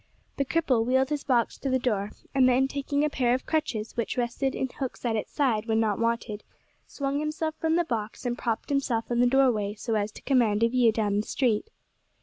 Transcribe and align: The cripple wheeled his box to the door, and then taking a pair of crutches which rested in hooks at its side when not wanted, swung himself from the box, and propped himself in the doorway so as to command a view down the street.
The 0.37 0.45
cripple 0.45 0.83
wheeled 0.83 1.09
his 1.11 1.23
box 1.23 1.59
to 1.59 1.69
the 1.69 1.77
door, 1.77 2.09
and 2.33 2.49
then 2.49 2.67
taking 2.67 3.05
a 3.05 3.09
pair 3.11 3.35
of 3.35 3.45
crutches 3.45 3.95
which 3.95 4.17
rested 4.17 4.55
in 4.55 4.67
hooks 4.79 5.05
at 5.05 5.15
its 5.15 5.31
side 5.31 5.67
when 5.67 5.79
not 5.79 5.99
wanted, 5.99 6.43
swung 6.87 7.19
himself 7.19 7.53
from 7.59 7.75
the 7.75 7.83
box, 7.85 8.25
and 8.25 8.35
propped 8.35 8.69
himself 8.69 9.11
in 9.11 9.19
the 9.19 9.27
doorway 9.27 9.75
so 9.75 9.93
as 9.93 10.11
to 10.13 10.23
command 10.23 10.63
a 10.63 10.69
view 10.69 10.91
down 10.91 11.17
the 11.19 11.27
street. 11.27 11.69